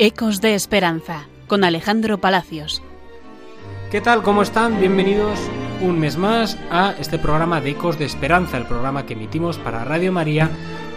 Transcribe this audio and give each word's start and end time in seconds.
Ecos 0.00 0.40
de 0.40 0.54
Esperanza 0.54 1.26
con 1.48 1.64
Alejandro 1.64 2.18
Palacios. 2.18 2.84
¿Qué 3.90 4.00
tal? 4.00 4.22
¿Cómo 4.22 4.42
están? 4.42 4.78
Bienvenidos 4.78 5.40
un 5.80 5.98
mes 5.98 6.16
más 6.16 6.56
a 6.70 6.94
este 7.00 7.18
programa 7.18 7.60
de 7.60 7.70
Ecos 7.70 7.98
de 7.98 8.04
Esperanza, 8.04 8.58
el 8.58 8.66
programa 8.66 9.06
que 9.06 9.14
emitimos 9.14 9.58
para 9.58 9.82
Radio 9.82 10.12
María 10.12 10.50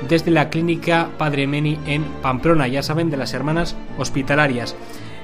desde 0.08 0.30
la 0.30 0.52
clínica 0.52 1.10
Padre 1.18 1.48
Meni 1.48 1.80
en 1.88 2.04
Pamplona, 2.22 2.68
ya 2.68 2.84
saben, 2.84 3.10
de 3.10 3.18
las 3.18 3.34
hermanas 3.34 3.76
hospitalarias. 3.98 4.76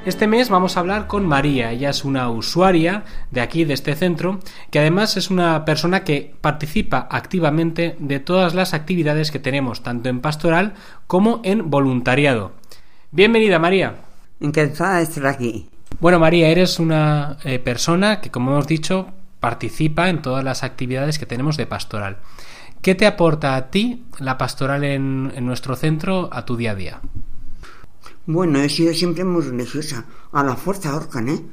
Este 0.07 0.25
mes 0.25 0.49
vamos 0.49 0.75
a 0.75 0.79
hablar 0.79 1.05
con 1.05 1.27
María, 1.27 1.71
ella 1.71 1.91
es 1.91 2.03
una 2.03 2.31
usuaria 2.31 3.03
de 3.29 3.41
aquí, 3.41 3.63
de 3.63 3.75
este 3.75 3.93
centro, 3.93 4.39
que 4.71 4.79
además 4.79 5.17
es 5.17 5.29
una 5.29 5.65
persona 5.65 6.03
que 6.03 6.33
participa 6.41 7.07
activamente 7.11 7.95
de 7.99 8.19
todas 8.19 8.55
las 8.55 8.73
actividades 8.73 9.29
que 9.29 9.37
tenemos, 9.37 9.83
tanto 9.83 10.09
en 10.09 10.21
pastoral 10.21 10.73
como 11.05 11.41
en 11.43 11.69
voluntariado. 11.69 12.53
Bienvenida, 13.09 13.57
María. 13.57 13.95
Encantada 14.41 14.97
de 14.97 15.03
estar 15.03 15.27
aquí. 15.27 15.69
Bueno, 16.01 16.19
María, 16.19 16.49
eres 16.49 16.77
una 16.77 17.37
eh, 17.45 17.57
persona 17.57 18.19
que, 18.19 18.29
como 18.29 18.51
hemos 18.51 18.67
dicho, 18.67 19.13
participa 19.39 20.09
en 20.09 20.21
todas 20.21 20.43
las 20.43 20.63
actividades 20.63 21.17
que 21.17 21.25
tenemos 21.25 21.55
de 21.55 21.67
pastoral. 21.67 22.17
¿Qué 22.81 22.95
te 22.95 23.07
aporta 23.07 23.55
a 23.55 23.71
ti 23.71 24.03
la 24.19 24.37
pastoral 24.37 24.83
en, 24.83 25.31
en 25.33 25.45
nuestro 25.45 25.77
centro 25.77 26.29
a 26.33 26.43
tu 26.43 26.57
día 26.57 26.71
a 26.71 26.75
día? 26.75 27.01
Bueno, 28.25 28.59
he 28.59 28.67
sido 28.67 28.93
siempre 28.93 29.23
muy 29.23 29.41
religiosa. 29.41 30.05
A 30.33 30.43
la 30.43 30.57
fuerza 30.57 30.89
ahorcan, 30.89 31.29
¿eh? 31.29 31.45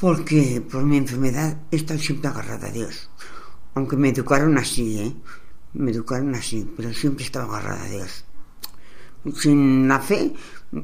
Porque 0.00 0.60
por 0.60 0.82
mi 0.82 0.96
enfermedad 0.96 1.56
he 1.70 1.76
estado 1.76 2.00
siempre 2.00 2.30
agarrada 2.30 2.66
a 2.66 2.72
Dios. 2.72 3.10
Aunque 3.74 3.96
me 3.96 4.08
educaron 4.08 4.58
así, 4.58 4.98
¿eh? 4.98 5.14
Me 5.72 5.92
educaron 5.92 6.34
así, 6.34 6.68
pero 6.76 6.92
siempre 6.92 7.22
he 7.22 7.26
estado 7.26 7.48
agarrada 7.48 7.84
a 7.84 7.88
Dios. 7.88 8.24
Sin 9.36 9.88
la 9.88 10.00
fe, 10.00 10.32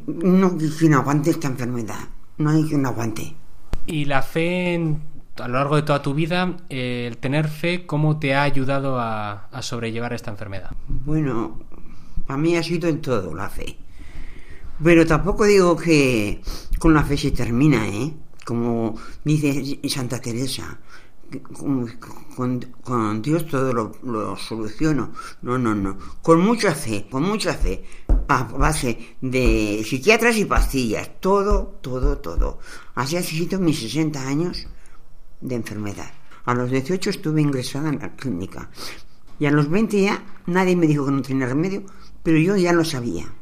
no 0.07 0.57
hay 0.59 0.71
quien 0.71 0.95
aguante 0.95 1.31
esta 1.31 1.49
enfermedad. 1.49 1.99
No 2.39 2.51
hay 2.51 2.65
quien 2.65 2.87
aguante. 2.87 3.35
Y 3.87 4.05
la 4.07 4.23
fe 4.23 4.75
en- 4.75 5.03
a 5.39 5.49
lo 5.49 5.55
largo 5.55 5.77
de 5.77 5.83
toda 5.83 6.03
tu 6.03 6.15
vida, 6.15 6.57
eh, 6.69 7.07
el 7.09 7.17
tener 7.19 7.49
fe, 7.49 7.87
¿cómo 7.87 8.19
te 8.19 8.35
ha 8.35 8.43
ayudado 8.43 8.99
a, 8.99 9.47
a 9.51 9.63
sobrellevar 9.63 10.13
esta 10.13 10.31
enfermedad? 10.31 10.71
Bueno, 10.89 11.59
para 12.27 12.39
mí 12.39 12.57
ha 12.57 12.63
sido 12.63 12.89
en 12.89 13.01
todo 13.01 13.35
la 13.35 13.49
fe. 13.49 13.77
Pero 14.83 15.07
tampoco 15.07 15.45
digo 15.45 15.77
que 15.77 16.41
con 16.79 16.95
la 16.95 17.03
fe 17.05 17.17
se 17.17 17.31
termina, 17.33 17.87
¿eh? 17.89 18.15
Como 18.45 18.95
dice 19.25 19.79
Santa 19.89 20.21
Teresa, 20.21 20.79
con, 21.39 23.23
Dios 23.23 23.47
todo 23.47 23.73
lo, 23.73 23.93
lo 24.03 24.37
soluciono. 24.37 25.13
No, 25.43 25.59
no, 25.59 25.75
no. 25.75 25.97
Con 26.23 26.41
mucha 26.41 26.75
fe, 26.75 27.07
con 27.11 27.23
mucha 27.23 27.55
fe. 27.55 27.85
A 28.29 28.45
base 28.45 29.17
de 29.21 29.83
psiquiatras 29.85 30.37
y 30.37 30.45
pastillas. 30.45 31.21
Todo, 31.21 31.79
todo, 31.81 32.19
todo. 32.19 32.59
Así 32.95 33.17
ha 33.17 33.23
sido 33.23 33.59
mis 33.59 33.81
60 33.81 34.27
años 34.27 34.67
de 35.41 35.55
enfermedad. 35.55 36.11
A 36.45 36.55
los 36.55 36.71
18 36.71 37.11
estuve 37.11 37.43
ingresada 37.43 37.89
en 37.89 37.99
la 37.99 38.15
clínica. 38.17 38.71
Y 39.39 39.47
a 39.47 39.51
los 39.51 39.69
20 39.71 40.03
ya 40.03 40.23
nadie 40.47 40.77
me 40.77 40.87
dijo 40.87 41.07
que 41.07 41.13
no 41.13 41.23
tenía 41.23 41.47
remedio, 41.47 41.85
pero 42.23 42.39
yo 42.39 42.57
ya 42.57 42.73
lo 42.73 42.85
sabía. 42.85 43.33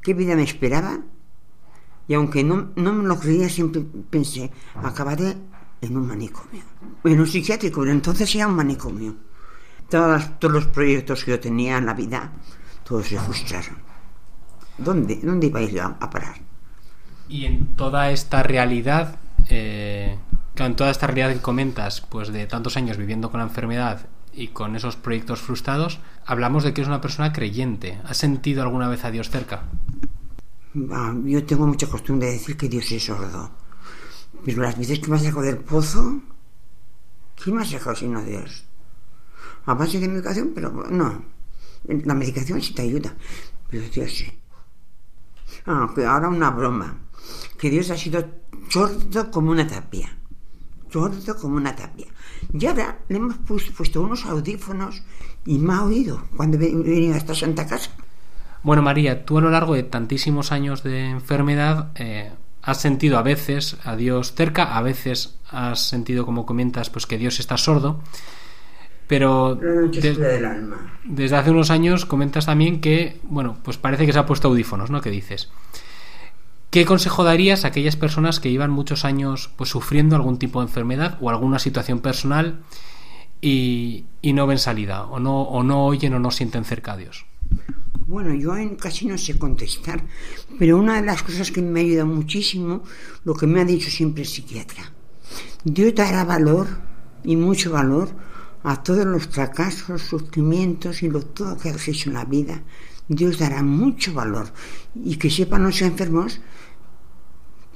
¿Qué 0.00 0.14
vida 0.14 0.36
me 0.36 0.42
esperaba? 0.42 1.00
Y 2.08 2.14
aunque 2.14 2.44
no, 2.44 2.72
no 2.76 2.92
me 2.92 3.04
lo 3.04 3.18
creía, 3.18 3.48
siempre 3.48 3.84
pensé, 4.10 4.50
acabaré 4.74 5.36
en 5.82 5.96
un 5.96 6.06
manicomio. 6.06 6.62
En 7.04 7.20
un 7.20 7.26
psiquiátrico, 7.26 7.80
pero 7.80 7.92
entonces 7.92 8.34
era 8.34 8.46
un 8.46 8.54
manicomio. 8.56 9.16
Todas- 9.90 10.38
todos 10.40 10.54
los 10.54 10.66
proyectos 10.68 11.24
que 11.24 11.32
yo 11.32 11.40
tenía 11.40 11.76
en 11.78 11.86
la 11.86 11.94
vida, 11.94 12.32
todos 12.84 13.06
se 13.06 13.18
frustraron. 13.18 13.76
¿Dónde, 14.78 15.16
dónde 15.22 15.48
iba 15.48 15.60
a 15.60 15.62
ir 15.62 15.80
a, 15.80 15.86
a 16.00 16.08
parar? 16.10 16.36
Y 17.28 17.44
en 17.46 17.76
toda 17.76 18.10
esta 18.10 18.42
realidad, 18.42 19.16
eh, 19.48 20.18
en 20.56 20.76
toda 20.76 20.90
esta 20.90 21.06
realidad 21.06 21.32
que 21.34 21.40
comentas, 21.42 22.00
pues 22.00 22.32
de 22.32 22.46
tantos 22.46 22.76
años 22.76 22.96
viviendo 22.96 23.30
con 23.30 23.40
la 23.40 23.46
enfermedad 23.46 24.06
y 24.32 24.48
con 24.48 24.76
esos 24.76 24.96
proyectos 24.96 25.40
frustrados, 25.40 26.00
hablamos 26.24 26.64
de 26.64 26.72
que 26.72 26.80
eres 26.80 26.88
una 26.88 27.00
persona 27.02 27.32
creyente. 27.32 27.98
¿Has 28.04 28.16
sentido 28.18 28.62
alguna 28.62 28.88
vez 28.88 29.04
a 29.04 29.10
Dios 29.10 29.30
cerca? 29.30 29.64
Ah, 30.90 31.14
Yo 31.24 31.44
tengo 31.44 31.66
mucha 31.66 31.86
costumbre 31.86 32.28
de 32.28 32.32
decir 32.34 32.56
que 32.56 32.68
Dios 32.68 32.90
es 32.92 33.04
sordo. 33.04 33.50
Pero 34.44 34.62
las 34.62 34.76
veces 34.78 34.98
que 34.98 35.10
me 35.10 35.18
sacado 35.18 35.42
del 35.42 35.58
pozo, 35.58 36.20
¿quién 37.42 37.56
me 37.56 37.62
ha 37.62 37.64
sacado 37.64 37.94
sino 37.96 38.22
Dios? 38.22 38.64
A 39.66 39.74
base 39.74 40.00
de 40.00 40.08
medicación, 40.08 40.52
pero 40.54 40.70
no. 40.90 41.24
La 41.84 42.14
medicación 42.14 42.60
sí 42.60 42.74
te 42.74 42.82
ayuda, 42.82 43.14
pero 43.68 43.84
Dios 43.88 44.12
sí. 44.12 44.32
Ah, 45.66 45.90
que 45.94 46.04
ahora 46.04 46.28
una 46.28 46.50
broma. 46.50 46.98
Que 47.58 47.70
Dios 47.70 47.90
ha 47.90 47.96
sido 47.96 48.24
sordo 48.68 49.30
como 49.30 49.50
una 49.52 49.66
tapia. 49.66 50.16
Sordo 50.90 51.36
como 51.36 51.56
una 51.56 51.74
tapia. 51.76 52.06
Y 52.52 52.66
ahora 52.66 52.98
le 53.08 53.16
hemos 53.16 53.36
pus- 53.38 53.70
puesto 53.70 54.02
unos 54.02 54.24
audífonos 54.26 55.02
y 55.46 55.58
me 55.58 55.74
ha 55.74 55.82
oído 55.84 56.24
cuando 56.36 56.56
he 56.56 56.60
venido 56.74 57.14
a 57.14 57.18
esta 57.18 57.34
santa 57.34 57.66
casa. 57.66 57.90
Bueno, 58.64 58.82
María, 58.82 59.24
tú 59.24 59.38
a 59.38 59.40
lo 59.40 59.50
largo 59.50 59.74
de 59.74 59.82
tantísimos 59.84 60.52
años 60.52 60.82
de 60.82 61.10
enfermedad 61.10 61.92
eh, 61.96 62.32
has 62.62 62.80
sentido 62.80 63.18
a 63.18 63.22
veces 63.22 63.76
a 63.84 63.96
Dios 63.96 64.34
cerca, 64.34 64.76
a 64.76 64.82
veces 64.82 65.36
has 65.50 65.80
sentido, 65.80 66.24
como 66.24 66.46
comentas, 66.46 66.90
pues 66.90 67.06
que 67.06 67.18
Dios 67.18 67.40
está 67.40 67.56
sordo, 67.56 68.00
pero 69.08 69.56
des- 70.00 70.16
del 70.16 70.44
alma. 70.44 70.98
desde 71.04 71.36
hace 71.36 71.50
unos 71.50 71.70
años 71.70 72.06
comentas 72.06 72.46
también 72.46 72.80
que, 72.80 73.20
bueno, 73.24 73.58
pues 73.62 73.76
parece 73.76 74.06
que 74.06 74.12
se 74.12 74.18
ha 74.18 74.26
puesto 74.26 74.48
audífonos, 74.48 74.90
¿no? 74.90 75.00
¿Qué 75.00 75.10
dices? 75.10 75.50
¿Qué 76.70 76.86
consejo 76.86 77.22
darías 77.24 77.64
a 77.64 77.68
aquellas 77.68 77.96
personas 77.96 78.40
que 78.40 78.50
llevan 78.50 78.70
muchos 78.70 79.04
años 79.04 79.50
pues 79.56 79.68
sufriendo 79.68 80.16
algún 80.16 80.38
tipo 80.38 80.60
de 80.60 80.68
enfermedad 80.68 81.18
o 81.20 81.28
alguna 81.28 81.58
situación 81.58 82.00
personal 82.00 82.60
y, 83.42 84.06
y 84.22 84.32
no 84.32 84.46
ven 84.46 84.58
salida, 84.58 85.04
o 85.04 85.18
no, 85.20 85.42
o 85.42 85.62
no 85.62 85.84
oyen 85.84 86.14
o 86.14 86.18
no 86.18 86.30
sienten 86.30 86.64
cerca 86.64 86.92
a 86.92 86.96
Dios? 86.96 87.26
Bueno, 88.12 88.34
yo 88.34 88.52
casi 88.76 89.06
no 89.06 89.16
sé 89.16 89.38
contestar, 89.38 90.04
pero 90.58 90.76
una 90.76 90.96
de 90.96 91.06
las 91.06 91.22
cosas 91.22 91.50
que 91.50 91.62
me 91.62 91.80
ha 91.80 91.82
ayudado 91.82 92.08
muchísimo, 92.08 92.82
lo 93.24 93.32
que 93.32 93.46
me 93.46 93.58
ha 93.58 93.64
dicho 93.64 93.88
siempre 93.88 94.24
el 94.24 94.28
psiquiatra. 94.28 94.92
Dios 95.64 95.94
dará 95.94 96.22
valor, 96.22 96.66
y 97.24 97.36
mucho 97.36 97.72
valor, 97.72 98.10
a 98.64 98.82
todos 98.82 99.06
los 99.06 99.28
fracasos, 99.28 100.02
sufrimientos 100.02 101.02
y 101.02 101.08
lo 101.08 101.22
todo 101.22 101.56
que 101.56 101.70
has 101.70 101.88
hecho 101.88 102.10
en 102.10 102.16
la 102.16 102.26
vida. 102.26 102.62
Dios 103.08 103.38
dará 103.38 103.62
mucho 103.62 104.12
valor. 104.12 104.52
Y 104.94 105.16
que 105.16 105.30
sepan 105.30 105.62
los 105.62 105.80
enfermos 105.80 106.42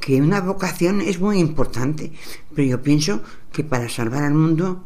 que 0.03 0.21
una 0.21 0.43
vocación 0.43 1.01
es 1.01 1.19
muy 1.19 1.39
importante, 1.39 2.13
pero 2.55 2.69
yo 2.69 2.83
pienso 2.83 3.23
que 3.53 3.65
para 3.65 3.89
salvar 3.89 4.23
al 4.25 4.35
mundo 4.35 4.85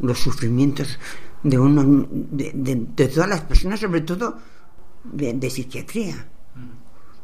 los 0.00 0.18
sufrimientos 0.18 0.98
de 1.42 1.58
uno 1.58 2.06
de, 2.10 2.52
de- 2.54 2.86
de 2.96 3.08
todas 3.08 3.28
las 3.28 3.40
personas, 3.42 3.80
sobre 3.80 4.02
todo 4.02 4.38
de, 5.04 5.32
de 5.34 5.50
psiquiatría. 5.50 6.28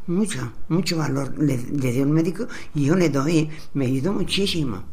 Mucho, 0.08 0.52
mucho 0.68 0.96
valor 0.98 1.36
le, 1.38 1.56
le 1.58 1.92
dio 1.92 2.04
el 2.04 2.10
médico 2.10 2.46
y 2.74 2.84
yo 2.86 2.94
le 2.94 3.08
doy, 3.10 3.50
me 3.74 3.86
ayudó 3.86 4.12
muchísimo. 4.12 4.84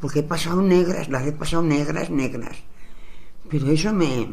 Porque 0.00 0.20
he 0.20 0.22
pasado 0.22 0.60
negras, 0.62 1.08
las 1.08 1.26
he 1.26 1.32
pasado 1.32 1.62
negras, 1.62 2.10
negras. 2.10 2.56
Pero 3.50 3.68
eso 3.70 3.92
me, 3.92 4.28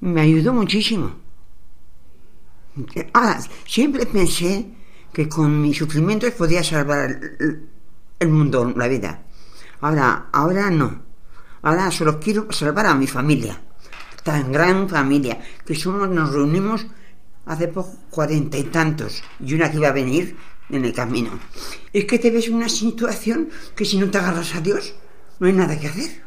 me 0.00 0.20
ayudó 0.20 0.52
muchísimo. 0.52 1.12
Ah, 3.14 3.40
siempre 3.66 4.06
pensé 4.06 4.66
que 5.12 5.28
con 5.28 5.60
mis 5.60 5.76
sufrimientos 5.76 6.32
podía 6.32 6.62
salvar 6.62 7.10
el, 7.40 7.68
el 8.18 8.28
mundo, 8.28 8.72
la 8.76 8.88
vida. 8.88 9.22
Ahora, 9.80 10.28
ahora 10.32 10.70
no. 10.70 11.02
Ahora 11.62 11.90
solo 11.90 12.18
quiero 12.20 12.50
salvar 12.52 12.86
a 12.86 12.94
mi 12.94 13.06
familia. 13.06 13.60
Tan 14.22 14.52
gran 14.52 14.88
familia. 14.88 15.40
Que 15.64 15.74
somos, 15.74 16.08
nos 16.08 16.32
reunimos 16.32 16.86
hace 17.46 17.68
poco 17.68 17.94
cuarenta 18.10 18.56
y 18.58 18.64
tantos. 18.64 19.22
Y 19.40 19.54
una 19.54 19.70
que 19.70 19.76
iba 19.78 19.88
a 19.88 19.92
venir 19.92 20.36
en 20.70 20.84
el 20.84 20.92
camino. 20.92 21.30
Es 21.92 22.04
que 22.04 22.18
te 22.18 22.30
ves 22.30 22.48
una 22.48 22.68
situación 22.68 23.48
que 23.74 23.84
si 23.84 23.98
no 23.98 24.10
te 24.10 24.18
agarras 24.18 24.54
a 24.54 24.60
Dios, 24.60 24.94
no 25.38 25.46
hay 25.46 25.52
nada 25.52 25.78
que 25.78 25.88
hacer. 25.88 26.22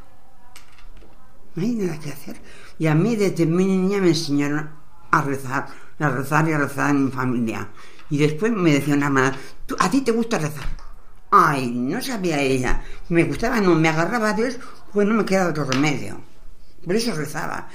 No 1.56 1.64
hay 1.64 1.76
nada 1.76 2.00
que 2.00 2.10
hacer. 2.12 2.42
Y 2.80 2.88
a 2.88 2.96
mí 2.96 3.16
desde 3.16 3.46
mi 3.46 3.66
niña 3.66 4.00
me 4.00 4.10
enseñaron 4.10 4.70
a 5.12 5.22
rezar, 5.22 5.68
a 6.00 6.10
rezar 6.10 6.50
y 6.50 6.54
a 6.54 6.58
rezar 6.58 6.90
en 6.90 7.06
mi 7.06 7.12
familia. 7.12 7.70
Y 8.10 8.18
después 8.18 8.52
me 8.52 8.74
decía 8.74 8.96
una 8.96 9.06
hermana, 9.08 9.38
"¿Tú- 9.66 9.76
¿a 9.80 9.90
ti 9.90 10.02
te 10.02 10.12
gusta 10.12 10.40
rezar? 10.40 10.66
Ay, 11.32 11.72
no 11.72 12.02
sabía 12.02 12.42
ella. 12.42 12.84
Me 13.10 13.24
gustaba, 13.24 13.60
no, 13.62 13.76
me 13.76 13.90
agarraba 13.90 14.30
a 14.30 14.34
Dios, 14.34 14.60
pues 14.94 15.08
no 15.08 15.16
me 15.16 15.26
quedaba 15.26 15.50
otro 15.50 15.66
remedio. 15.66 16.22
Por 16.86 16.96
eso 16.96 17.14
rezaba. 17.16 17.70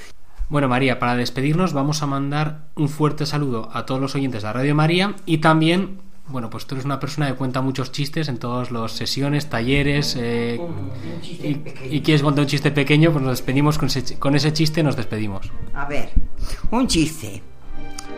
Bueno, 0.49 0.69
María, 0.69 0.99
para 0.99 1.15
despedirnos 1.17 1.73
vamos 1.73 2.03
a 2.03 2.07
mandar 2.07 2.69
un 2.75 2.89
fuerte 2.89 3.27
saludo 3.27 3.69
a 3.73 3.85
todos 3.85 4.01
los 4.01 4.15
oyentes 4.15 4.43
de 4.43 4.53
Radio 4.53 4.75
María 4.75 5.15
y 5.27 5.39
también, 5.39 6.01
bueno, 6.29 6.49
pues 6.49 6.67
tú 6.67 6.75
eres 6.75 6.87
una 6.87 6.99
persona 7.01 7.29
que 7.29 7.35
cuenta 7.35 7.61
muchos 7.61 7.93
chistes 7.93 8.29
en 8.29 8.39
todas 8.39 8.71
las 8.71 8.93
sesiones, 8.93 9.51
talleres 9.51 10.17
eh, 10.19 10.59
y, 11.23 11.61
y 11.91 12.01
quieres 12.01 12.23
contar 12.23 12.45
un 12.45 12.49
chiste 12.49 12.71
pequeño, 12.71 13.13
pues 13.13 13.23
nos 13.23 13.33
despedimos 13.39 13.77
con 13.77 13.89
ese, 13.89 14.19
con 14.19 14.35
ese 14.37 14.53
chiste, 14.55 14.83
nos 14.83 14.97
despedimos. 14.97 15.51
A 15.75 15.85
ver, 15.87 16.11
un 16.71 16.87
chiste. 16.87 17.43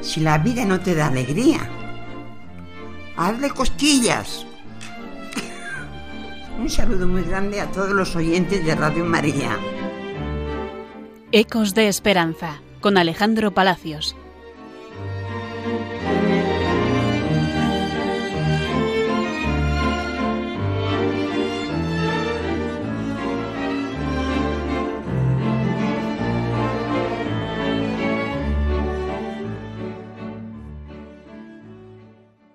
si 0.01 0.21
la 0.21 0.39
vida 0.39 0.65
no 0.65 0.79
te 0.81 0.95
da 0.95 1.09
alegría, 1.09 1.69
hazle 3.17 3.51
cosquillas. 3.51 4.47
Un 6.61 6.69
saludo 6.69 7.09
muy 7.09 7.23
grande 7.23 7.59
a 7.59 7.71
todos 7.71 7.93
los 7.93 8.15
oyentes 8.17 8.67
de 8.67 8.75
Radio 8.75 9.03
María. 9.07 9.57
Ecos 11.33 11.75
de 11.75 11.89
Esperanza 11.89 12.61
con 12.83 12.99
Alejandro 12.99 13.53
Palacios 13.53 14.15